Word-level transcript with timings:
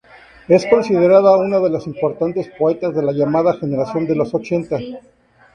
Es 0.47 0.65
considerada 0.65 1.37
una 1.37 1.59
de 1.59 1.69
las 1.69 1.85
importantes 1.85 2.49
poetas 2.57 2.95
de 2.95 3.03
la 3.03 3.11
llamada 3.11 3.53
Generación 3.57 4.07
de 4.07 4.15
los 4.15 4.33
Ochenta. 4.33 4.79